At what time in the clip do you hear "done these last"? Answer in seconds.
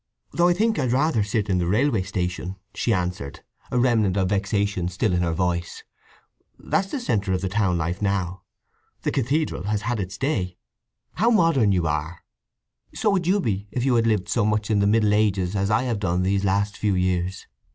15.99-16.77